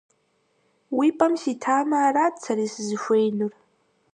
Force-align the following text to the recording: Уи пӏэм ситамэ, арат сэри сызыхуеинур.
Уи 0.97 1.07
пӏэм 1.17 1.33
ситамэ, 1.41 1.97
арат 2.07 2.35
сэри 2.43 2.65
сызыхуеинур. 2.73 3.53